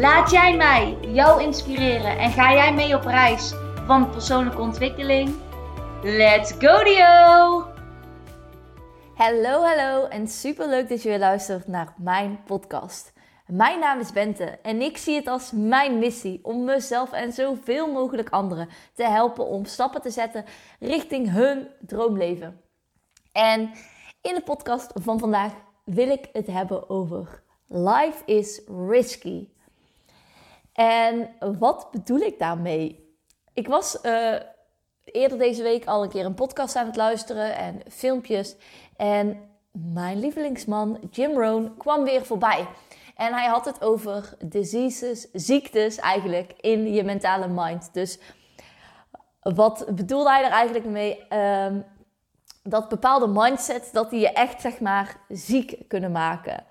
Laat 0.00 0.30
jij 0.30 0.56
mij 0.56 0.98
jou 1.00 1.42
inspireren 1.42 2.18
en 2.18 2.30
ga 2.30 2.52
jij 2.52 2.74
mee 2.74 2.96
op 2.96 3.02
reis 3.02 3.54
van 3.86 4.10
persoonlijke 4.10 4.60
ontwikkeling? 4.60 5.34
Let's 6.02 6.52
go 6.52 6.84
Dio! 6.84 7.64
Hallo, 9.14 9.62
hallo 9.62 10.04
en 10.04 10.28
super 10.28 10.68
leuk 10.68 10.88
dat 10.88 11.02
je 11.02 11.08
weer 11.08 11.18
luistert 11.18 11.66
naar 11.66 11.94
mijn 11.98 12.42
podcast. 12.44 13.12
Mijn 13.46 13.78
naam 13.78 14.00
is 14.00 14.12
Bente 14.12 14.44
en 14.44 14.80
ik 14.80 14.96
zie 14.96 15.14
het 15.14 15.26
als 15.26 15.52
mijn 15.52 15.98
missie 15.98 16.40
om 16.42 16.64
mezelf 16.64 17.12
en 17.12 17.32
zoveel 17.32 17.92
mogelijk 17.92 18.30
anderen 18.30 18.68
te 18.94 19.04
helpen 19.04 19.46
om 19.46 19.64
stappen 19.64 20.02
te 20.02 20.10
zetten 20.10 20.44
richting 20.80 21.30
hun 21.30 21.68
droomleven. 21.80 22.60
En 23.32 23.60
in 24.20 24.34
de 24.34 24.42
podcast 24.44 24.90
van 24.94 25.18
vandaag 25.18 25.52
wil 25.84 26.08
ik 26.08 26.28
het 26.32 26.46
hebben 26.46 26.90
over 26.90 27.42
life 27.68 28.22
is 28.24 28.60
risky. 28.88 29.48
En 30.76 31.30
wat 31.58 31.88
bedoel 31.90 32.18
ik 32.18 32.38
daarmee? 32.38 33.14
Ik 33.52 33.68
was 33.68 33.98
uh, 34.02 34.34
eerder 35.04 35.38
deze 35.38 35.62
week 35.62 35.86
al 35.86 36.02
een 36.02 36.08
keer 36.08 36.24
een 36.24 36.34
podcast 36.34 36.76
aan 36.76 36.86
het 36.86 36.96
luisteren 36.96 37.56
en 37.56 37.80
filmpjes. 37.90 38.56
En 38.96 39.40
mijn 39.72 40.18
lievelingsman 40.18 40.98
Jim 41.10 41.38
Rohn 41.38 41.74
kwam 41.78 42.04
weer 42.04 42.26
voorbij. 42.26 42.66
En 43.14 43.32
hij 43.32 43.46
had 43.46 43.64
het 43.64 43.82
over 43.82 44.36
diseases, 44.44 45.28
ziektes 45.32 45.96
eigenlijk 45.96 46.52
in 46.60 46.92
je 46.92 47.04
mentale 47.04 47.48
mind. 47.48 47.94
Dus 47.94 48.18
wat 49.40 49.86
bedoelde 49.94 50.30
hij 50.30 50.44
er 50.44 50.50
eigenlijk 50.50 50.84
mee? 50.84 51.32
Um, 51.32 51.84
dat 52.62 52.88
bepaalde 52.88 53.26
mindsets, 53.26 53.92
dat 53.92 54.10
die 54.10 54.20
je 54.20 54.32
echt 54.32 54.60
zeg 54.60 54.80
maar 54.80 55.16
ziek 55.28 55.78
kunnen 55.88 56.12
maken. 56.12 56.64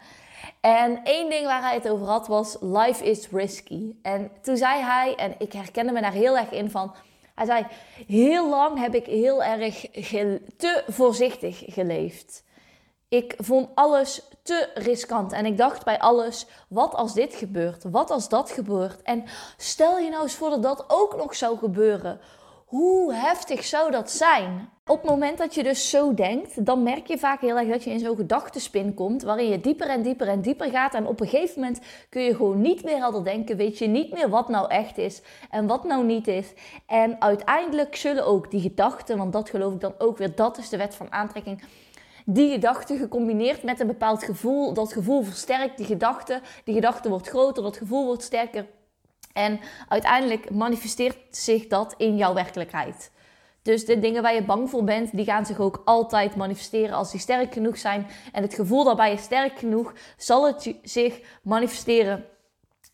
En 0.66 1.03
één 1.03 1.30
ding 1.30 1.45
waar 1.45 1.61
hij 1.61 1.73
het 1.73 1.89
over 1.89 2.08
had 2.08 2.27
was 2.27 2.58
life 2.61 3.03
is 3.03 3.30
risky. 3.30 3.95
En 4.02 4.31
toen 4.41 4.58
zei 4.58 4.81
hij, 4.81 5.16
en 5.16 5.35
ik 5.38 5.53
herkende 5.53 5.91
me 5.91 6.02
daar 6.02 6.11
heel 6.11 6.38
erg 6.38 6.52
in 6.52 6.71
van... 6.71 6.95
Hij 7.35 7.45
zei, 7.45 7.66
heel 8.08 8.49
lang 8.49 8.80
heb 8.80 8.95
ik 8.95 9.05
heel 9.05 9.43
erg 9.43 9.81
te 10.58 10.83
voorzichtig 10.88 11.63
geleefd. 11.66 12.43
Ik 13.09 13.33
vond 13.38 13.69
alles 13.75 14.21
te 14.43 14.69
riskant. 14.73 15.31
En 15.31 15.45
ik 15.45 15.58
dacht 15.58 15.83
bij 15.83 15.99
alles, 15.99 16.47
wat 16.69 16.95
als 16.95 17.13
dit 17.13 17.36
gebeurt? 17.36 17.83
Wat 17.83 18.11
als 18.11 18.30
dat 18.30 18.52
gebeurt? 18.52 19.02
En 19.02 19.23
stel 19.58 19.99
je 19.99 20.09
nou 20.09 20.23
eens 20.23 20.36
voor 20.36 20.49
dat 20.49 20.63
dat 20.63 20.86
ook 20.88 21.16
nog 21.16 21.36
zou 21.36 21.58
gebeuren. 21.58 22.19
Hoe 22.66 23.13
heftig 23.13 23.63
zou 23.63 23.91
dat 23.91 24.11
zijn? 24.11 24.69
Op 24.88 25.02
het 25.02 25.09
moment 25.09 25.38
dat 25.38 25.55
je 25.55 25.64
dus 25.64 25.89
zo 25.89 26.14
denkt, 26.14 26.66
dan 26.66 26.83
merk 26.83 27.08
je 27.08 27.17
vaak 27.17 27.41
heel 27.41 27.58
erg 27.58 27.69
dat 27.69 27.83
je 27.83 27.89
in 27.89 28.00
zo'n 28.00 28.16
gedachtenspin 28.16 28.94
komt, 28.94 29.23
waarin 29.23 29.50
je 29.50 29.61
dieper 29.61 29.88
en 29.88 30.02
dieper 30.02 30.27
en 30.27 30.42
dieper 30.42 30.69
gaat. 30.69 30.94
En 30.94 31.08
op 31.08 31.19
een 31.19 31.27
gegeven 31.27 31.61
moment 31.61 31.80
kun 32.09 32.22
je 32.22 32.36
gewoon 32.36 32.61
niet 32.61 32.83
meer 32.83 32.97
helder 32.97 33.23
denken, 33.23 33.58
weet 33.58 33.77
je 33.77 33.88
niet 33.88 34.14
meer 34.14 34.30
wat 34.30 34.50
nou 34.50 34.69
echt 34.69 34.97
is 34.97 35.22
en 35.50 35.67
wat 35.67 35.83
nou 35.83 36.05
niet 36.05 36.27
is. 36.27 36.53
En 36.86 37.22
uiteindelijk 37.22 37.95
zullen 37.95 38.25
ook 38.25 38.52
die 38.52 38.61
gedachten, 38.61 39.17
want 39.17 39.33
dat 39.33 39.50
geloof 39.50 39.73
ik 39.73 39.80
dan 39.80 39.94
ook 39.97 40.17
weer, 40.17 40.36
dat 40.36 40.58
is 40.58 40.70
de 40.70 40.77
wet 40.77 40.95
van 40.95 41.11
aantrekking. 41.11 41.64
Die 42.26 42.52
gedachte 42.52 42.98
gecombineerd 42.98 43.64
met 43.64 43.80
een 43.80 43.87
bepaald 43.87 44.23
gevoel, 44.23 44.73
dat 44.73 44.93
gevoel 44.93 45.23
versterkt 45.23 45.77
die 45.77 45.86
gedachte. 45.86 46.42
Die 46.64 46.76
gedachte 46.76 47.10
wordt 47.10 47.27
groter, 47.27 47.64
dat 47.64 47.77
gevoel 47.77 48.05
wordt 48.05 48.23
sterker. 48.23 48.65
En 49.33 49.60
uiteindelijk 49.87 50.49
manifesteert 50.49 51.17
zich 51.30 51.67
dat 51.67 51.93
in 51.98 52.17
jouw 52.17 52.33
werkelijkheid. 52.33 53.14
Dus 53.65 53.86
de 53.86 53.99
dingen 53.99 54.21
waar 54.21 54.33
je 54.33 54.43
bang 54.43 54.70
voor 54.70 54.83
bent, 54.83 55.15
die 55.15 55.26
gaan 55.26 55.45
zich 55.45 55.59
ook 55.59 55.81
altijd 55.86 56.36
manifesteren 56.36 56.95
als 56.95 57.11
die 57.11 57.20
sterk 57.20 57.53
genoeg 57.53 57.77
zijn. 57.77 58.08
En 58.31 58.42
het 58.42 58.53
gevoel 58.53 58.83
daarbij 58.83 59.14
is 59.14 59.21
sterk 59.21 59.59
genoeg, 59.59 59.93
zal 60.17 60.45
het 60.45 60.76
zich 60.83 61.21
manifesteren 61.43 62.25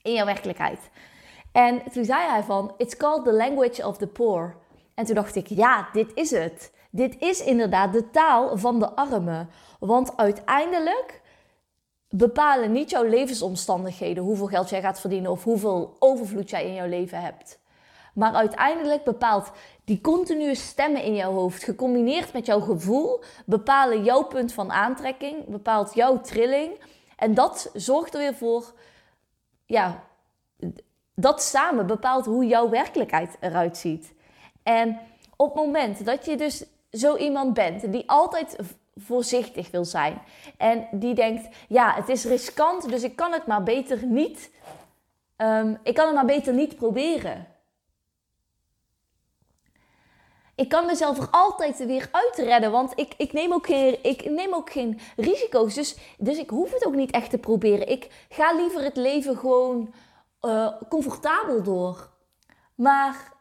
in 0.01 0.13
jouw 0.13 0.25
werkelijkheid. 0.25 0.79
En 1.51 1.81
toen 1.91 2.05
zei 2.05 2.29
hij 2.29 2.43
van, 2.43 2.73
it's 2.77 2.97
called 2.97 3.23
the 3.23 3.33
language 3.33 3.87
of 3.87 3.97
the 3.97 4.07
poor. 4.07 4.55
En 4.95 5.05
toen 5.05 5.15
dacht 5.15 5.35
ik, 5.35 5.47
ja, 5.47 5.89
dit 5.93 6.11
is 6.13 6.31
het. 6.31 6.71
Dit 6.91 7.15
is 7.19 7.43
inderdaad 7.43 7.93
de 7.93 8.09
taal 8.09 8.57
van 8.57 8.79
de 8.79 8.89
armen. 8.95 9.49
Want 9.79 10.17
uiteindelijk 10.17 11.21
bepalen 12.09 12.71
niet 12.71 12.89
jouw 12.89 13.03
levensomstandigheden 13.03 14.23
hoeveel 14.23 14.47
geld 14.47 14.69
jij 14.69 14.81
gaat 14.81 14.99
verdienen 14.99 15.31
of 15.31 15.43
hoeveel 15.43 15.95
overvloed 15.99 16.49
jij 16.49 16.65
in 16.65 16.73
jouw 16.73 16.87
leven 16.87 17.21
hebt. 17.21 17.60
Maar 18.13 18.33
uiteindelijk 18.33 19.03
bepaalt 19.03 19.51
die 19.83 20.01
continue 20.01 20.55
stemmen 20.55 21.03
in 21.03 21.16
jouw 21.16 21.31
hoofd, 21.31 21.63
gecombineerd 21.63 22.33
met 22.33 22.45
jouw 22.45 22.59
gevoel, 22.59 23.23
bepalen 23.45 24.03
jouw 24.03 24.23
punt 24.23 24.53
van 24.53 24.72
aantrekking, 24.72 25.45
bepaalt 25.47 25.94
jouw 25.94 26.22
trilling. 26.22 26.72
En 27.16 27.33
dat 27.33 27.72
zorgt 27.73 28.13
er 28.13 28.19
weer 28.19 28.35
voor, 28.35 28.73
ja, 29.66 30.03
dat 31.16 31.41
samen 31.41 31.88
bepaalt 31.88 32.25
hoe 32.25 32.45
jouw 32.45 32.69
werkelijkheid 32.69 33.38
eruit 33.39 33.77
ziet. 33.77 34.13
En 34.63 34.99
op 35.35 35.55
het 35.55 35.66
moment 35.66 36.05
dat 36.05 36.25
je 36.25 36.38
dus 36.38 36.66
zo 36.91 37.16
iemand 37.16 37.53
bent 37.53 37.91
die 37.91 38.09
altijd 38.09 38.55
voorzichtig 38.95 39.72
wil 39.72 39.85
zijn 39.85 40.22
en 40.57 40.88
die 40.91 41.13
denkt, 41.13 41.55
ja, 41.67 41.93
het 41.93 42.09
is 42.09 42.25
riskant, 42.25 42.89
dus 42.89 43.03
ik 43.03 43.16
kan 43.16 43.31
het 43.31 43.47
maar 43.47 43.63
beter 43.63 44.05
niet, 44.05 44.51
um, 45.38 45.78
ik 45.83 45.95
kan 45.95 46.05
het 46.05 46.16
maar 46.16 46.25
beter 46.25 46.53
niet 46.53 46.75
proberen. 46.75 47.47
Ik 50.61 50.69
kan 50.69 50.85
mezelf 50.85 51.17
er 51.17 51.27
altijd 51.31 51.85
weer 51.85 52.09
uit 52.11 52.47
redden. 52.47 52.72
Want 52.72 52.91
ik, 52.95 53.13
ik, 53.17 53.33
neem, 53.33 53.53
ook 53.53 53.66
geen, 53.66 54.03
ik 54.03 54.29
neem 54.29 54.53
ook 54.53 54.72
geen 54.72 54.99
risico's. 55.16 55.73
Dus, 55.73 55.95
dus 56.17 56.38
ik 56.38 56.49
hoef 56.49 56.73
het 56.73 56.85
ook 56.85 56.95
niet 56.95 57.11
echt 57.11 57.29
te 57.29 57.38
proberen. 57.38 57.89
Ik 57.89 58.25
ga 58.29 58.55
liever 58.55 58.83
het 58.83 58.95
leven 58.95 59.38
gewoon 59.38 59.94
uh, 60.41 60.72
comfortabel 60.89 61.63
door. 61.63 62.09
Maar 62.75 63.33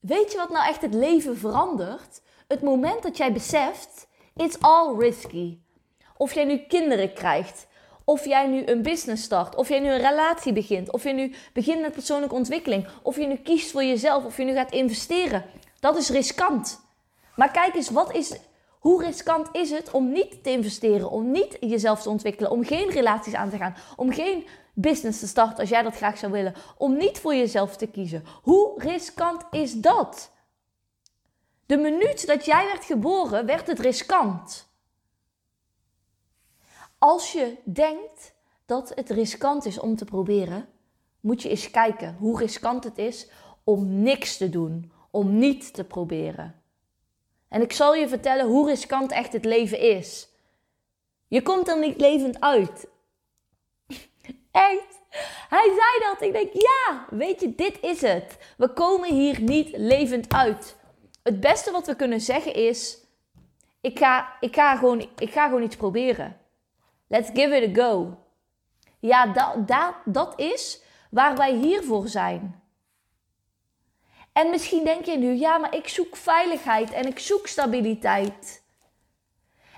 weet 0.00 0.32
je 0.32 0.38
wat 0.38 0.50
nou 0.50 0.66
echt 0.66 0.82
het 0.82 0.94
leven 0.94 1.36
verandert? 1.36 2.22
Het 2.48 2.62
moment 2.62 3.02
dat 3.02 3.16
jij 3.16 3.32
beseft, 3.32 4.08
it's 4.36 4.56
all 4.60 4.96
risky. 4.98 5.58
Of 6.16 6.34
jij 6.34 6.44
nu 6.44 6.58
kinderen 6.68 7.12
krijgt, 7.12 7.66
of 8.04 8.24
jij 8.24 8.46
nu 8.46 8.66
een 8.66 8.82
business 8.82 9.22
start, 9.22 9.54
of 9.54 9.68
jij 9.68 9.80
nu 9.80 9.88
een 9.88 10.08
relatie 10.08 10.52
begint, 10.52 10.92
of 10.92 11.02
je 11.02 11.12
nu 11.12 11.34
begint 11.52 11.80
met 11.80 11.92
persoonlijke 11.92 12.34
ontwikkeling, 12.34 12.86
of 13.02 13.16
je 13.16 13.26
nu 13.26 13.36
kiest 13.36 13.70
voor 13.70 13.84
jezelf, 13.84 14.24
of 14.24 14.36
je 14.36 14.44
nu 14.44 14.54
gaat 14.54 14.72
investeren. 14.72 15.44
Dat 15.80 15.96
is 15.96 16.08
riskant. 16.08 16.80
Maar 17.36 17.50
kijk 17.50 17.74
eens, 17.74 17.90
wat 17.90 18.14
is, 18.14 18.36
hoe 18.78 19.02
riskant 19.02 19.48
is 19.52 19.70
het 19.70 19.90
om 19.90 20.12
niet 20.12 20.42
te 20.42 20.50
investeren, 20.50 21.10
om 21.10 21.30
niet 21.30 21.56
jezelf 21.60 22.02
te 22.02 22.08
ontwikkelen, 22.08 22.50
om 22.50 22.64
geen 22.64 22.90
relaties 22.90 23.34
aan 23.34 23.50
te 23.50 23.56
gaan, 23.56 23.76
om 23.96 24.12
geen 24.12 24.46
business 24.74 25.20
te 25.20 25.26
starten 25.26 25.58
als 25.58 25.68
jij 25.68 25.82
dat 25.82 25.96
graag 25.96 26.18
zou 26.18 26.32
willen, 26.32 26.54
om 26.76 26.96
niet 26.96 27.18
voor 27.18 27.34
jezelf 27.34 27.76
te 27.76 27.86
kiezen? 27.86 28.24
Hoe 28.42 28.82
riskant 28.82 29.44
is 29.50 29.72
dat? 29.72 30.30
De 31.66 31.76
minuut 31.76 32.26
dat 32.26 32.44
jij 32.44 32.66
werd 32.66 32.84
geboren, 32.84 33.46
werd 33.46 33.66
het 33.66 33.78
riskant. 33.78 34.68
Als 36.98 37.32
je 37.32 37.56
denkt 37.64 38.34
dat 38.66 38.92
het 38.94 39.10
riskant 39.10 39.64
is 39.64 39.78
om 39.78 39.96
te 39.96 40.04
proberen, 40.04 40.68
moet 41.20 41.42
je 41.42 41.48
eens 41.48 41.70
kijken 41.70 42.16
hoe 42.18 42.38
riskant 42.38 42.84
het 42.84 42.98
is 42.98 43.28
om 43.64 44.02
niks 44.02 44.36
te 44.36 44.48
doen, 44.48 44.92
om 45.10 45.38
niet 45.38 45.74
te 45.74 45.84
proberen. 45.84 46.62
En 47.48 47.62
ik 47.62 47.72
zal 47.72 47.94
je 47.94 48.08
vertellen 48.08 48.46
hoe 48.46 48.68
riskant 48.68 49.12
echt 49.12 49.32
het 49.32 49.44
leven 49.44 49.80
is. 49.80 50.28
Je 51.28 51.42
komt 51.42 51.68
er 51.68 51.78
niet 51.78 52.00
levend 52.00 52.40
uit. 52.40 52.88
Echt. 54.50 54.96
Hij 55.48 55.72
zei 55.76 56.10
dat. 56.12 56.20
Ik 56.20 56.32
denk, 56.32 56.52
ja, 56.52 57.06
weet 57.10 57.40
je, 57.40 57.54
dit 57.54 57.80
is 57.80 58.00
het. 58.00 58.36
We 58.56 58.72
komen 58.72 59.14
hier 59.14 59.40
niet 59.40 59.76
levend 59.76 60.32
uit. 60.32 60.76
Het 61.22 61.40
beste 61.40 61.70
wat 61.70 61.86
we 61.86 61.96
kunnen 61.96 62.20
zeggen 62.20 62.54
is: 62.54 62.98
ik 63.80 63.98
ga, 63.98 64.36
ik 64.40 64.54
ga, 64.54 64.76
gewoon, 64.76 65.08
ik 65.18 65.32
ga 65.32 65.44
gewoon 65.46 65.62
iets 65.62 65.76
proberen. 65.76 66.36
Let's 67.08 67.30
give 67.34 67.56
it 67.56 67.78
a 67.78 67.82
go. 67.82 68.18
Ja, 69.00 69.26
dat, 69.26 69.68
dat, 69.68 69.94
dat 70.04 70.40
is 70.40 70.82
waar 71.10 71.36
wij 71.36 71.54
hier 71.54 71.82
voor 71.82 72.08
zijn. 72.08 72.62
En 74.38 74.50
misschien 74.50 74.84
denk 74.84 75.04
je 75.04 75.16
nu, 75.16 75.34
ja, 75.34 75.58
maar 75.58 75.74
ik 75.74 75.88
zoek 75.88 76.16
veiligheid 76.16 76.92
en 76.92 77.06
ik 77.06 77.18
zoek 77.18 77.46
stabiliteit. 77.46 78.62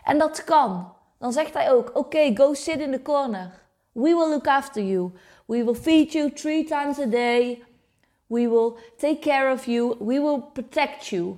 En 0.05 0.19
dat 0.19 0.45
kan. 0.45 0.93
Dan 1.19 1.33
zegt 1.33 1.55
hij 1.55 1.73
ook, 1.73 1.91
oké, 1.95 2.37
go 2.37 2.55
sit 2.55 2.81
in 2.81 2.93
the 2.93 3.03
corner. 3.03 3.51
We 3.93 4.03
will 4.03 4.29
look 4.29 4.47
after 4.47 4.83
you. 4.83 5.11
We 5.47 5.65
will 5.65 5.75
feed 5.75 6.13
you 6.13 6.33
three 6.33 6.65
times 6.65 6.99
a 6.99 7.07
day. 7.07 7.63
We 8.27 8.49
will 8.49 8.73
take 8.97 9.19
care 9.19 9.53
of 9.53 9.65
you. 9.65 9.95
We 9.99 10.21
will 10.21 10.41
protect 10.53 11.07
you. 11.07 11.37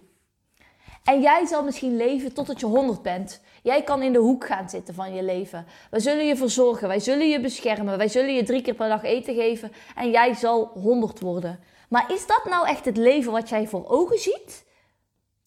En 1.05 1.21
jij 1.21 1.47
zal 1.47 1.65
misschien 1.65 1.97
leven 1.97 2.33
totdat 2.33 2.61
je 2.61 2.67
100 2.67 3.03
bent. 3.03 3.41
Jij 3.63 3.83
kan 3.83 4.03
in 4.03 4.13
de 4.13 4.19
hoek 4.19 4.47
gaan 4.47 4.71
zitten 4.71 4.95
van 4.95 5.15
je 5.15 5.23
leven. 5.23 5.67
Wij 5.91 6.01
zullen 6.01 6.27
je 6.27 6.37
verzorgen, 6.37 6.89
wij 6.89 7.01
zullen 7.01 7.29
je 7.29 7.41
beschermen, 7.41 7.99
wij 7.99 8.09
zullen 8.09 8.35
je 8.35 8.43
drie 8.43 8.63
keer 8.63 8.75
per 8.75 8.89
dag 8.89 9.03
eten 9.03 9.35
geven 9.35 9.73
en 9.97 10.11
jij 10.11 10.35
zal 10.35 10.65
100 10.65 11.21
worden. 11.21 11.61
Maar 11.93 12.13
is 12.13 12.27
dat 12.27 12.45
nou 12.45 12.67
echt 12.67 12.85
het 12.85 12.97
leven 12.97 13.33
wat 13.33 13.49
jij 13.49 13.69
voor 13.69 13.89
ogen 13.89 14.19
ziet? 14.19 14.65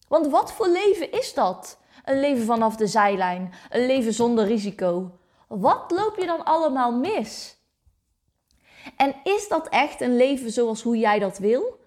Want 0.08 0.26
wat 0.26 0.52
voor 0.52 0.68
leven 0.68 1.12
is 1.12 1.34
dat? 1.34 1.78
Een 2.04 2.20
leven 2.20 2.44
vanaf 2.44 2.76
de 2.76 2.86
zijlijn, 2.86 3.52
een 3.70 3.86
leven 3.86 4.12
zonder 4.12 4.46
risico. 4.46 5.18
Wat 5.48 5.90
loop 5.90 6.16
je 6.18 6.26
dan 6.26 6.44
allemaal 6.44 6.92
mis? 6.92 7.56
En 8.96 9.14
is 9.24 9.48
dat 9.48 9.68
echt 9.68 10.00
een 10.00 10.16
leven 10.16 10.52
zoals 10.52 10.82
hoe 10.82 10.98
jij 10.98 11.18
dat 11.18 11.38
wil? 11.38 11.80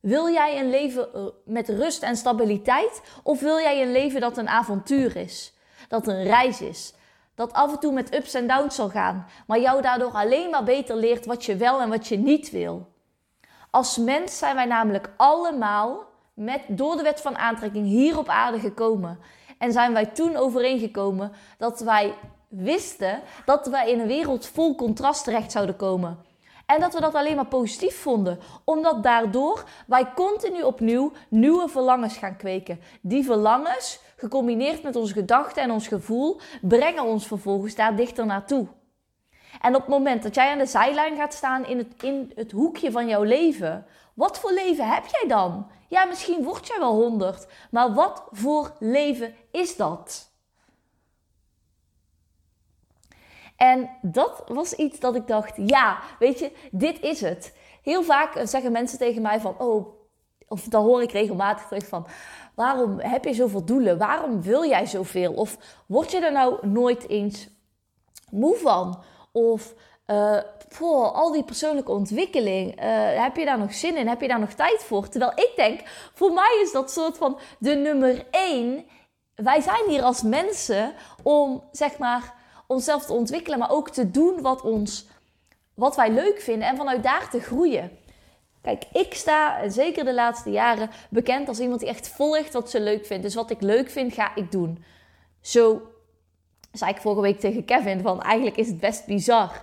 Wil 0.00 0.28
jij 0.28 0.60
een 0.60 0.70
leven 0.70 1.14
eh, 1.14 1.26
met 1.44 1.68
rust 1.68 2.02
en 2.02 2.16
stabiliteit? 2.16 3.02
Of 3.22 3.40
wil 3.40 3.58
jij 3.58 3.82
een 3.82 3.92
leven 3.92 4.20
dat 4.20 4.36
een 4.36 4.48
avontuur 4.48 5.16
is? 5.16 5.54
Dat 5.88 6.06
een 6.06 6.22
reis 6.24 6.60
is? 6.60 6.94
Dat 7.34 7.52
af 7.52 7.72
en 7.72 7.78
toe 7.78 7.92
met 7.92 8.14
ups 8.14 8.34
en 8.34 8.46
downs 8.46 8.74
zal 8.74 8.88
gaan, 8.88 9.26
maar 9.46 9.60
jou 9.60 9.82
daardoor 9.82 10.12
alleen 10.12 10.50
maar 10.50 10.64
beter 10.64 10.96
leert 10.96 11.26
wat 11.26 11.44
je 11.44 11.56
wel 11.56 11.80
en 11.80 11.88
wat 11.88 12.06
je 12.08 12.18
niet 12.18 12.50
wil. 12.50 12.91
Als 13.72 13.96
mens 13.98 14.38
zijn 14.38 14.54
wij 14.54 14.64
namelijk 14.64 15.10
allemaal 15.16 16.04
met, 16.34 16.60
door 16.68 16.96
de 16.96 17.02
wet 17.02 17.20
van 17.20 17.38
aantrekking 17.38 17.86
hier 17.86 18.18
op 18.18 18.28
aarde 18.28 18.58
gekomen. 18.58 19.18
En 19.58 19.72
zijn 19.72 19.92
wij 19.92 20.06
toen 20.06 20.36
overeengekomen 20.36 21.32
dat 21.58 21.80
wij 21.80 22.14
wisten 22.48 23.20
dat 23.44 23.66
wij 23.66 23.90
in 23.90 24.00
een 24.00 24.06
wereld 24.06 24.46
vol 24.46 24.74
contrast 24.74 25.24
terecht 25.24 25.52
zouden 25.52 25.76
komen. 25.76 26.18
En 26.66 26.80
dat 26.80 26.94
we 26.94 27.00
dat 27.00 27.14
alleen 27.14 27.36
maar 27.36 27.46
positief 27.46 28.00
vonden, 28.00 28.38
omdat 28.64 29.02
daardoor 29.02 29.64
wij 29.86 30.12
continu 30.14 30.62
opnieuw 30.62 31.12
nieuwe 31.28 31.68
verlangens 31.68 32.16
gaan 32.16 32.36
kweken. 32.36 32.80
Die 33.00 33.24
verlangens, 33.24 34.00
gecombineerd 34.16 34.82
met 34.82 34.96
onze 34.96 35.12
gedachten 35.12 35.62
en 35.62 35.70
ons 35.70 35.88
gevoel, 35.88 36.40
brengen 36.60 37.04
ons 37.04 37.26
vervolgens 37.26 37.74
daar 37.74 37.96
dichter 37.96 38.26
naartoe. 38.26 38.66
En 39.60 39.74
op 39.74 39.80
het 39.80 39.90
moment 39.90 40.22
dat 40.22 40.34
jij 40.34 40.50
aan 40.50 40.58
de 40.58 40.66
zijlijn 40.66 41.16
gaat 41.16 41.34
staan 41.34 41.66
in 41.66 41.78
het, 41.78 42.02
in 42.02 42.32
het 42.34 42.52
hoekje 42.52 42.90
van 42.90 43.08
jouw 43.08 43.22
leven, 43.22 43.86
wat 44.14 44.38
voor 44.38 44.52
leven 44.52 44.88
heb 44.88 45.04
jij 45.06 45.28
dan? 45.28 45.66
Ja, 45.88 46.04
misschien 46.04 46.44
word 46.44 46.66
jij 46.66 46.78
wel 46.78 46.94
honderd, 46.94 47.46
maar 47.70 47.92
wat 47.94 48.24
voor 48.30 48.72
leven 48.78 49.34
is 49.50 49.76
dat? 49.76 50.30
En 53.56 53.90
dat 54.02 54.42
was 54.46 54.72
iets 54.72 55.00
dat 55.00 55.14
ik 55.14 55.26
dacht, 55.26 55.56
ja, 55.56 55.98
weet 56.18 56.38
je, 56.38 56.52
dit 56.70 57.00
is 57.00 57.20
het. 57.20 57.56
Heel 57.82 58.02
vaak 58.02 58.40
zeggen 58.44 58.72
mensen 58.72 58.98
tegen 58.98 59.22
mij 59.22 59.40
van, 59.40 59.58
oh, 59.58 59.86
of 60.48 60.64
dan 60.64 60.84
hoor 60.84 61.02
ik 61.02 61.12
regelmatig 61.12 61.66
terug 61.66 61.86
van, 61.86 62.06
waarom 62.54 63.00
heb 63.00 63.24
je 63.24 63.34
zoveel 63.34 63.64
doelen? 63.64 63.98
Waarom 63.98 64.42
wil 64.42 64.64
jij 64.64 64.86
zoveel? 64.86 65.32
Of 65.32 65.56
word 65.86 66.10
je 66.10 66.20
er 66.20 66.32
nou 66.32 66.66
nooit 66.66 67.08
eens 67.08 67.48
moe 68.30 68.56
van? 68.56 69.02
Of 69.32 69.74
voor 70.68 71.04
al 71.04 71.32
die 71.32 71.44
persoonlijke 71.44 71.90
ontwikkeling, 71.90 72.82
uh, 72.82 72.84
heb 73.22 73.36
je 73.36 73.44
daar 73.44 73.58
nog 73.58 73.74
zin 73.74 73.96
in? 73.96 74.08
Heb 74.08 74.20
je 74.20 74.28
daar 74.28 74.40
nog 74.40 74.52
tijd 74.52 74.82
voor? 74.82 75.08
Terwijl 75.08 75.32
ik 75.34 75.52
denk, 75.56 75.80
voor 76.14 76.32
mij 76.32 76.60
is 76.62 76.72
dat 76.72 76.90
soort 76.90 77.16
van 77.16 77.38
de 77.58 77.74
nummer 77.74 78.26
één. 78.30 78.84
Wij 79.34 79.60
zijn 79.60 79.88
hier 79.88 80.02
als 80.02 80.22
mensen 80.22 80.92
om, 81.22 81.62
zeg 81.72 81.98
maar, 81.98 82.34
onszelf 82.66 83.06
te 83.06 83.12
ontwikkelen, 83.12 83.58
maar 83.58 83.70
ook 83.70 83.90
te 83.90 84.10
doen 84.10 84.40
wat, 84.40 84.62
ons, 84.62 85.06
wat 85.74 85.96
wij 85.96 86.10
leuk 86.10 86.40
vinden 86.40 86.68
en 86.68 86.76
vanuit 86.76 87.02
daar 87.02 87.30
te 87.30 87.40
groeien. 87.40 87.98
Kijk, 88.62 88.84
ik 88.92 89.14
sta, 89.14 89.68
zeker 89.68 90.04
de 90.04 90.14
laatste 90.14 90.50
jaren, 90.50 90.90
bekend 91.10 91.48
als 91.48 91.60
iemand 91.60 91.80
die 91.80 91.88
echt 91.88 92.08
volgt 92.08 92.52
wat 92.52 92.70
ze 92.70 92.80
leuk 92.80 93.06
vindt. 93.06 93.22
Dus 93.22 93.34
wat 93.34 93.50
ik 93.50 93.60
leuk 93.60 93.90
vind, 93.90 94.12
ga 94.14 94.34
ik 94.34 94.50
doen. 94.50 94.84
Zo 95.40 95.82
zei 96.72 96.90
ik 96.90 97.00
vorige 97.00 97.20
week 97.20 97.40
tegen 97.40 97.64
Kevin 97.64 98.00
van 98.00 98.22
eigenlijk 98.22 98.56
is 98.56 98.66
het 98.66 98.80
best 98.80 99.06
bizar. 99.06 99.62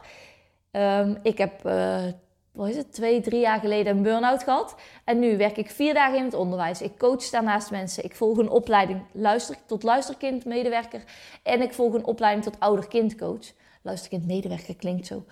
Um, 0.71 1.17
ik 1.23 1.37
heb, 1.37 1.65
uh, 1.65 2.03
wat 2.51 2.67
is 2.67 2.75
het, 2.75 2.93
twee, 2.93 3.21
drie 3.21 3.39
jaar 3.39 3.59
geleden 3.59 3.97
een 3.97 4.03
burn-out 4.03 4.43
gehad. 4.43 4.75
En 5.03 5.19
nu 5.19 5.37
werk 5.37 5.57
ik 5.57 5.69
vier 5.69 5.93
dagen 5.93 6.17
in 6.17 6.23
het 6.23 6.33
onderwijs. 6.33 6.81
Ik 6.81 6.97
coach 6.97 7.29
daarnaast 7.29 7.71
mensen. 7.71 8.03
Ik 8.03 8.15
volg 8.15 8.37
een 8.37 8.49
opleiding 8.49 9.01
luister, 9.11 9.55
tot 9.65 9.83
luisterkindmedewerker. 9.83 11.03
En 11.43 11.61
ik 11.61 11.73
volg 11.73 11.93
een 11.93 12.05
opleiding 12.05 12.43
tot 12.45 12.59
ouder-kindcoach. 12.59 13.51
Luisterkindmedewerker 13.81 14.75
klinkt 14.75 15.07
zo. 15.07 15.23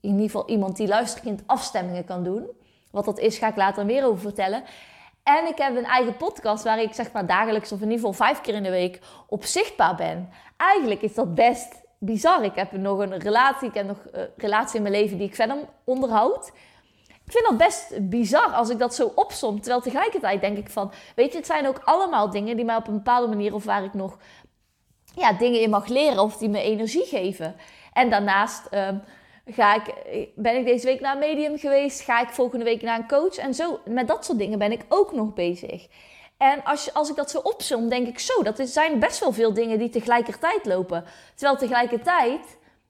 In 0.00 0.10
ieder 0.10 0.24
geval 0.24 0.48
iemand 0.48 0.76
die 0.76 0.88
luisterkind 0.88 1.42
afstemmingen 1.46 2.04
kan 2.04 2.24
doen. 2.24 2.46
Wat 2.90 3.04
dat 3.04 3.18
is, 3.18 3.38
ga 3.38 3.48
ik 3.48 3.56
later 3.56 3.86
meer 3.86 4.04
over 4.04 4.20
vertellen. 4.20 4.62
En 5.22 5.46
ik 5.46 5.58
heb 5.58 5.76
een 5.76 5.84
eigen 5.84 6.16
podcast 6.16 6.64
waar 6.64 6.82
ik 6.82 6.94
zeg 6.94 7.12
maar 7.12 7.26
dagelijks 7.26 7.72
of 7.72 7.78
in 7.78 7.90
ieder 7.90 7.98
geval 7.98 8.26
vijf 8.26 8.40
keer 8.40 8.54
in 8.54 8.62
de 8.62 8.70
week 8.70 9.00
op 9.26 9.44
zichtbaar 9.44 9.94
ben. 9.94 10.30
Eigenlijk 10.56 11.02
is 11.02 11.14
dat 11.14 11.34
best 11.34 11.82
bizar. 11.98 12.44
Ik 12.44 12.54
heb 12.54 12.72
nog 12.72 12.98
een 12.98 13.18
relatie, 13.18 13.68
ik 13.68 13.74
heb 13.74 13.86
nog 13.86 13.98
een 14.12 14.28
relatie 14.36 14.76
in 14.76 14.82
mijn 14.82 14.94
leven 14.94 15.18
die 15.18 15.26
ik 15.26 15.34
verder 15.34 15.56
onderhoud. 15.84 16.52
Ik 17.24 17.32
vind 17.32 17.48
dat 17.48 17.56
best 17.56 18.08
bizar 18.08 18.52
als 18.52 18.68
ik 18.68 18.78
dat 18.78 18.94
zo 18.94 19.12
opsom. 19.14 19.60
Terwijl 19.60 19.80
tegelijkertijd 19.80 20.40
denk 20.40 20.58
ik 20.58 20.70
van, 20.70 20.92
weet 21.16 21.32
je, 21.32 21.38
het 21.38 21.46
zijn 21.46 21.68
ook 21.68 21.80
allemaal 21.84 22.30
dingen 22.30 22.56
die 22.56 22.64
mij 22.64 22.76
op 22.76 22.86
een 22.86 22.94
bepaalde 22.94 23.28
manier 23.28 23.54
of 23.54 23.64
waar 23.64 23.84
ik 23.84 23.94
nog 23.94 24.18
ja, 25.14 25.32
dingen 25.32 25.60
in 25.60 25.70
mag 25.70 25.86
leren 25.86 26.22
of 26.22 26.36
die 26.36 26.48
me 26.48 26.60
energie 26.60 27.04
geven. 27.04 27.56
En 27.92 28.10
daarnaast 28.10 28.68
um, 28.70 29.02
ga 29.52 29.74
ik, 29.74 29.94
ben 30.34 30.56
ik 30.56 30.64
deze 30.64 30.86
week 30.86 31.00
naar 31.00 31.12
een 31.12 31.18
medium 31.18 31.58
geweest, 31.58 32.00
ga 32.00 32.20
ik 32.20 32.28
volgende 32.28 32.64
week 32.64 32.82
naar 32.82 32.98
een 32.98 33.08
coach 33.08 33.36
en 33.36 33.54
zo. 33.54 33.80
Met 33.84 34.08
dat 34.08 34.24
soort 34.24 34.38
dingen 34.38 34.58
ben 34.58 34.72
ik 34.72 34.84
ook 34.88 35.12
nog 35.12 35.34
bezig. 35.34 35.86
En 36.36 36.64
als, 36.64 36.94
als 36.94 37.10
ik 37.10 37.16
dat 37.16 37.30
zo 37.30 37.38
opzom, 37.38 37.88
denk 37.88 38.06
ik 38.06 38.18
zo, 38.18 38.42
dat 38.42 38.60
zijn 38.64 38.98
best 38.98 39.20
wel 39.20 39.32
veel 39.32 39.52
dingen 39.52 39.78
die 39.78 39.88
tegelijkertijd 39.88 40.64
lopen. 40.66 41.04
Terwijl 41.34 41.58
tegelijkertijd 41.58 42.40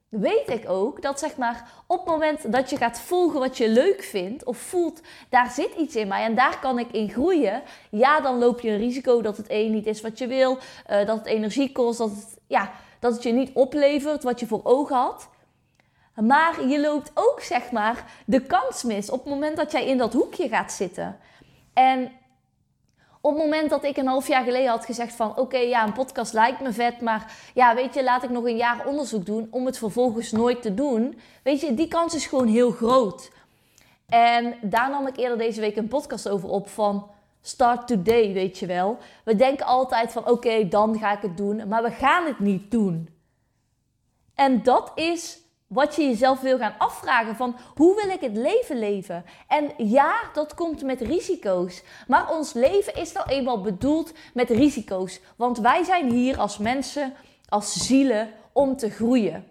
weet 0.09 0.49
ik 0.49 0.69
ook 0.69 1.01
dat 1.01 1.19
zeg 1.19 1.37
maar 1.37 1.71
op 1.87 1.97
het 1.97 2.07
moment 2.07 2.51
dat 2.51 2.69
je 2.69 2.77
gaat 2.77 2.99
volgen 2.99 3.39
wat 3.39 3.57
je 3.57 3.69
leuk 3.69 4.03
vindt 4.03 4.45
of 4.45 4.57
voelt, 4.57 5.01
daar 5.29 5.49
zit 5.51 5.73
iets 5.77 5.95
in 5.95 6.07
mij 6.07 6.23
en 6.23 6.35
daar 6.35 6.59
kan 6.59 6.79
ik 6.79 6.91
in 6.91 7.09
groeien. 7.09 7.61
Ja, 7.89 8.19
dan 8.21 8.37
loop 8.37 8.59
je 8.59 8.69
een 8.69 8.77
risico 8.77 9.21
dat 9.21 9.37
het 9.37 9.45
een 9.49 9.71
niet 9.71 9.85
is 9.85 10.01
wat 10.01 10.17
je 10.17 10.27
wil, 10.27 10.57
uh, 10.89 11.05
dat 11.05 11.17
het 11.17 11.25
energie 11.25 11.71
kost, 11.71 11.97
dat 11.97 12.09
het, 12.09 12.37
ja, 12.47 12.71
dat 12.99 13.13
het 13.13 13.23
je 13.23 13.31
niet 13.31 13.51
oplevert 13.53 14.23
wat 14.23 14.39
je 14.39 14.47
voor 14.47 14.61
ogen 14.63 14.95
had. 14.95 15.29
Maar 16.15 16.67
je 16.67 16.79
loopt 16.79 17.11
ook 17.13 17.41
zeg 17.41 17.71
maar 17.71 18.11
de 18.25 18.41
kans 18.41 18.83
mis 18.83 19.09
op 19.09 19.19
het 19.23 19.33
moment 19.33 19.57
dat 19.57 19.71
jij 19.71 19.85
in 19.85 19.97
dat 19.97 20.13
hoekje 20.13 20.47
gaat 20.47 20.71
zitten. 20.71 21.17
En 21.73 22.11
op 23.21 23.33
het 23.33 23.43
moment 23.43 23.69
dat 23.69 23.83
ik 23.83 23.97
een 23.97 24.07
half 24.07 24.27
jaar 24.27 24.43
geleden 24.43 24.69
had 24.69 24.85
gezegd 24.85 25.15
van... 25.15 25.37
oké, 25.37 25.57
ja, 25.57 25.83
een 25.83 25.93
podcast 25.93 26.33
lijkt 26.33 26.61
me 26.61 26.73
vet, 26.73 27.01
maar 27.01 27.33
ja, 27.53 27.75
weet 27.75 27.93
je, 27.93 28.03
laat 28.03 28.23
ik 28.23 28.29
nog 28.29 28.43
een 28.43 28.57
jaar 28.57 28.85
onderzoek 28.85 29.25
doen... 29.25 29.47
om 29.51 29.65
het 29.65 29.77
vervolgens 29.77 30.31
nooit 30.31 30.61
te 30.61 30.73
doen. 30.73 31.19
Weet 31.43 31.61
je, 31.61 31.73
die 31.73 31.87
kans 31.87 32.15
is 32.15 32.25
gewoon 32.25 32.47
heel 32.47 32.71
groot. 32.71 33.31
En 34.09 34.55
daar 34.61 34.89
nam 34.89 35.07
ik 35.07 35.17
eerder 35.17 35.37
deze 35.37 35.59
week 35.59 35.75
een 35.75 35.87
podcast 35.87 36.29
over 36.29 36.49
op 36.49 36.69
van... 36.69 37.11
Start 37.45 37.87
today, 37.87 38.33
weet 38.33 38.59
je 38.59 38.65
wel. 38.65 38.97
We 39.23 39.35
denken 39.35 39.65
altijd 39.65 40.11
van 40.11 40.27
oké, 40.27 40.67
dan 40.67 40.99
ga 40.99 41.11
ik 41.11 41.21
het 41.21 41.37
doen, 41.37 41.67
maar 41.67 41.83
we 41.83 41.91
gaan 41.91 42.25
het 42.25 42.39
niet 42.39 42.71
doen. 42.71 43.09
En 44.35 44.63
dat 44.63 44.91
is 44.95 45.42
wat 45.73 45.95
je 45.95 46.03
jezelf 46.03 46.39
wil 46.39 46.57
gaan 46.57 46.75
afvragen 46.77 47.35
van 47.35 47.55
hoe 47.75 48.01
wil 48.01 48.13
ik 48.13 48.21
het 48.21 48.37
leven 48.37 48.79
leven? 48.79 49.25
En 49.47 49.71
ja, 49.77 50.15
dat 50.33 50.53
komt 50.53 50.83
met 50.83 51.01
risico's. 51.01 51.83
Maar 52.07 52.31
ons 52.31 52.53
leven 52.53 52.95
is 52.95 53.11
nou 53.11 53.29
eenmaal 53.29 53.61
bedoeld 53.61 54.11
met 54.33 54.49
risico's. 54.49 55.19
Want 55.35 55.59
wij 55.59 55.83
zijn 55.83 56.09
hier 56.09 56.39
als 56.39 56.57
mensen, 56.57 57.13
als 57.49 57.73
zielen, 57.73 58.29
om 58.51 58.77
te 58.77 58.89
groeien. 58.89 59.47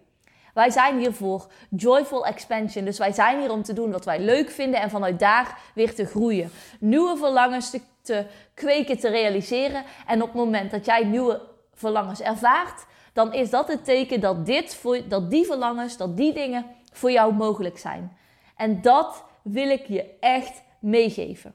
Wij 0.55 0.71
zijn 0.71 0.99
hier 0.99 1.13
voor 1.13 1.47
joyful 1.71 2.27
expansion. 2.27 2.85
Dus 2.85 2.99
wij 2.99 3.13
zijn 3.13 3.41
hier 3.41 3.51
om 3.51 3.63
te 3.63 3.73
doen 3.73 3.93
wat 3.93 4.05
wij 4.05 4.21
leuk 4.21 4.51
vinden 4.51 4.81
en 4.81 4.91
vanuit 4.91 5.19
daar 5.19 5.59
weer 5.75 5.95
te 5.95 6.05
groeien. 6.05 6.51
Nieuwe 6.81 7.17
verlangens 7.17 7.71
te, 7.71 7.81
te 8.03 8.27
kweken, 8.55 8.99
te 8.99 9.09
realiseren. 9.09 9.85
En 10.07 10.23
op 10.23 10.29
het 10.29 10.37
moment 10.37 10.71
dat 10.71 10.85
jij 10.85 11.05
nieuwe 11.05 11.41
verlangens 11.75 12.21
ervaart, 12.21 12.85
dan 13.13 13.33
is 13.33 13.51
dat 13.51 13.69
het 13.69 13.85
teken 13.85 14.21
dat, 14.21 14.47
dit 14.47 14.75
voor, 14.75 15.09
dat 15.09 15.31
die 15.31 15.47
verlangens, 15.47 15.97
dat 15.97 16.17
die 16.17 16.33
dingen 16.33 16.67
voor 16.93 17.11
jou 17.11 17.35
mogelijk 17.35 17.79
zijn. 17.79 18.17
En 18.57 18.83
dat 18.83 19.25
wil 19.43 19.71
ik 19.71 19.87
je 19.87 20.15
echt 20.21 20.63
meegeven. 20.79 21.55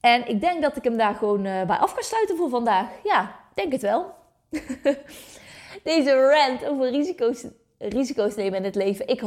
En 0.00 0.28
ik 0.28 0.40
denk 0.40 0.62
dat 0.62 0.76
ik 0.76 0.84
hem 0.84 0.96
daar 0.96 1.14
gewoon 1.14 1.46
uh, 1.46 1.64
bij 1.64 1.76
af 1.76 1.94
kan 1.94 2.02
sluiten 2.02 2.36
voor 2.36 2.48
vandaag. 2.48 2.88
Ja, 3.04 3.40
denk 3.54 3.72
het 3.72 3.82
wel. 3.82 4.14
Deze 5.82 6.28
rant 6.30 6.64
over 6.64 6.90
risico's, 6.90 7.44
risico's 7.78 8.34
nemen 8.34 8.58
in 8.58 8.64
het 8.64 8.74
leven. 8.74 9.08
Ik, 9.08 9.22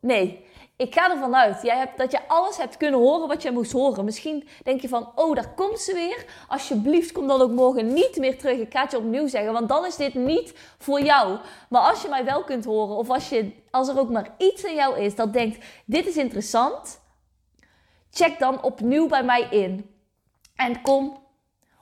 Nee, 0.00 0.44
ik 0.80 0.94
ga 0.94 1.10
ervan 1.10 1.36
uit 1.36 1.62
jij 1.62 1.76
hebt, 1.76 1.98
dat 1.98 2.10
je 2.10 2.28
alles 2.28 2.56
hebt 2.56 2.76
kunnen 2.76 3.00
horen 3.00 3.28
wat 3.28 3.42
je 3.42 3.50
moest 3.50 3.72
horen. 3.72 4.04
Misschien 4.04 4.48
denk 4.62 4.80
je 4.80 4.88
van, 4.88 5.12
oh, 5.14 5.34
daar 5.34 5.54
komt 5.54 5.80
ze 5.80 5.94
weer. 5.94 6.24
Alsjeblieft, 6.48 7.12
kom 7.12 7.26
dan 7.26 7.40
ook 7.40 7.50
morgen 7.50 7.92
niet 7.92 8.16
meer 8.16 8.38
terug. 8.38 8.58
Ik 8.58 8.72
ga 8.72 8.82
het 8.82 8.90
je 8.90 8.96
opnieuw 8.98 9.28
zeggen, 9.28 9.52
want 9.52 9.68
dan 9.68 9.86
is 9.86 9.96
dit 9.96 10.14
niet 10.14 10.54
voor 10.78 11.00
jou. 11.00 11.38
Maar 11.68 11.82
als 11.82 12.02
je 12.02 12.08
mij 12.08 12.24
wel 12.24 12.44
kunt 12.44 12.64
horen, 12.64 12.96
of 12.96 13.10
als, 13.10 13.28
je, 13.28 13.52
als 13.70 13.88
er 13.88 13.98
ook 13.98 14.10
maar 14.10 14.34
iets 14.38 14.64
in 14.64 14.74
jou 14.74 14.98
is 14.98 15.14
dat 15.14 15.32
denkt, 15.32 15.64
dit 15.84 16.06
is 16.06 16.16
interessant, 16.16 17.00
check 18.10 18.38
dan 18.38 18.62
opnieuw 18.62 19.08
bij 19.08 19.24
mij 19.24 19.46
in. 19.50 19.94
En 20.56 20.82
kom 20.82 21.18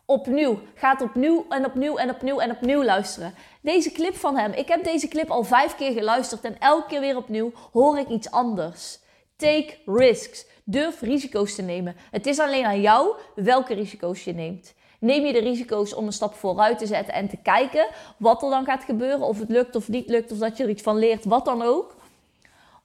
opnieuw. 0.05 0.59
Gaat 0.75 1.03
opnieuw 1.03 1.47
en 1.49 1.65
opnieuw 1.65 1.97
en 1.97 2.11
opnieuw 2.11 2.39
en 2.39 2.51
opnieuw 2.51 2.85
luisteren. 2.85 3.35
Deze 3.75 3.93
clip 3.93 4.17
van 4.17 4.37
hem. 4.37 4.53
Ik 4.53 4.69
heb 4.69 4.85
deze 4.85 5.09
clip 5.09 5.31
al 5.31 5.45
vijf 5.45 5.77
keer 5.77 5.93
geluisterd 5.93 6.45
en 6.45 6.59
elke 6.59 6.89
keer 6.89 7.01
weer 7.01 7.17
opnieuw 7.17 7.53
hoor 7.73 7.99
ik 7.99 8.09
iets 8.09 8.31
anders. 8.31 8.99
Take 9.37 9.77
risks. 9.87 10.47
Durf 10.65 11.01
risico's 11.01 11.55
te 11.55 11.63
nemen. 11.63 11.97
Het 12.11 12.27
is 12.27 12.39
alleen 12.39 12.65
aan 12.65 12.81
jou 12.81 13.17
welke 13.35 13.75
risico's 13.75 14.25
je 14.25 14.33
neemt. 14.33 14.75
Neem 15.01 15.25
je 15.25 15.33
de 15.33 15.39
risico's 15.39 15.95
om 15.95 16.07
een 16.07 16.13
stap 16.13 16.35
vooruit 16.35 16.79
te 16.79 16.87
zetten 16.87 17.15
en 17.15 17.29
te 17.29 17.37
kijken 17.37 17.89
wat 18.17 18.43
er 18.43 18.51
dan 18.51 18.65
gaat 18.65 18.85
gebeuren, 18.85 19.27
of 19.27 19.39
het 19.39 19.49
lukt 19.49 19.77
of 19.77 19.89
niet 19.89 20.09
lukt, 20.09 20.33
of 20.33 20.39
dat 20.39 20.57
je 20.57 20.63
er 20.63 20.71
iets 20.71 20.83
van 20.83 20.99
leert, 20.99 21.25
wat 21.25 21.45
dan 21.45 21.63
ook. 21.63 21.97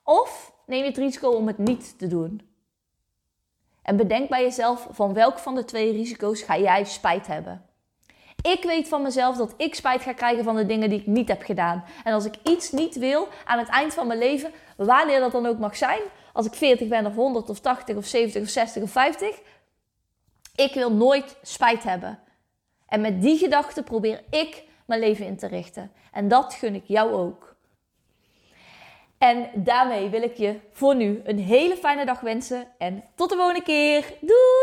Of 0.04 0.54
neem 0.66 0.80
je 0.80 0.88
het 0.88 0.98
risico 0.98 1.30
om 1.30 1.48
het 1.48 1.58
niet 1.58 2.00
te 2.00 2.08
doen. 2.08 2.50
En 3.82 3.98
bedenk 3.98 4.30
bij 4.30 4.44
jezelf 4.44 4.88
van 4.92 5.14
welk 5.14 5.38
van 5.38 5.56
de 5.56 5.66
twee 5.66 5.92
risico's 5.92 6.42
ga 6.42 6.58
jij 6.58 6.84
spijt 6.84 7.28
hebben. 7.28 7.73
Ik 8.52 8.64
weet 8.64 8.88
van 8.88 9.02
mezelf 9.02 9.38
dat 9.38 9.54
ik 9.58 9.76
spijt 9.76 10.02
ga 10.02 10.14
krijgen 10.14 10.44
van 10.44 10.56
de 10.56 10.66
dingen 10.66 10.90
die 10.90 11.00
ik 11.00 11.06
niet 11.06 11.28
heb 11.28 11.44
gedaan. 11.44 11.84
En 12.04 12.14
als 12.14 12.26
ik 12.26 12.36
iets 12.44 12.72
niet 12.72 12.96
wil 12.96 13.28
aan 13.46 13.60
het 13.60 13.68
eind 13.68 13.94
van 13.94 14.08
mijn 14.08 14.20
leven, 14.20 14.52
wanneer 14.78 15.20
dat 15.20 15.32
dan 15.32 15.46
ook 15.46 15.60
mag 15.60 15.78
zijn, 15.78 16.02
als 16.34 16.46
ik 16.46 16.54
40 16.54 16.88
ben 16.88 17.06
of 17.06 17.16
100 17.16 17.50
of 17.50 17.60
80 17.60 17.96
of 17.96 18.06
70 18.06 18.42
of 18.42 18.48
60 18.48 18.84
of 18.84 18.92
50, 18.92 19.40
ik 20.56 20.74
wil 20.74 20.92
nooit 20.92 21.38
spijt 21.42 21.84
hebben. 21.84 22.20
En 22.88 23.02
met 23.02 23.22
die 23.22 23.38
gedachte 23.38 23.84
probeer 23.84 24.24
ik 24.30 24.64
mijn 24.86 25.00
leven 25.00 25.26
in 25.26 25.38
te 25.38 25.48
richten. 25.48 25.92
En 26.12 26.28
dat 26.28 26.54
gun 26.54 26.76
ik 26.76 26.84
jou 26.86 27.12
ook. 27.12 27.56
En 29.18 29.50
daarmee 29.54 30.10
wil 30.10 30.22
ik 30.22 30.38
je 30.38 30.60
voor 30.72 30.96
nu 30.96 31.22
een 31.24 31.40
hele 31.40 31.76
fijne 31.76 32.06
dag 32.06 32.20
wensen. 32.20 32.68
En 32.78 33.04
tot 33.16 33.30
de 33.30 33.36
volgende 33.36 33.64
keer. 33.64 34.14
Doei! 34.22 34.63